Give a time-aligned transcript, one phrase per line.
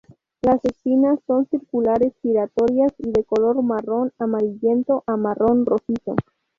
[0.41, 6.15] Las espinas son circulares giratorias y de color marrón amarillento a marrón rojizo.